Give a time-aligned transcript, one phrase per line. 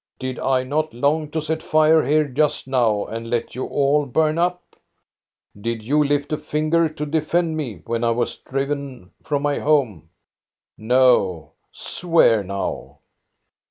[0.17, 4.39] Did I not long to set fire here just now and let you all burn
[4.39, 4.75] up?
[5.55, 10.09] Did you lift a finger to defend me when I was driven from my home?
[10.79, 12.97] No, swear now